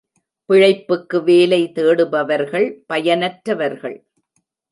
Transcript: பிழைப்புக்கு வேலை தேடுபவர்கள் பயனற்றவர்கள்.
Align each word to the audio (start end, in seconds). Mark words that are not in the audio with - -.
பிழைப்புக்கு 0.49 1.23
வேலை 1.23 1.71
தேடுபவர்கள் 1.71 2.67
பயனற்றவர்கள். 2.87 3.97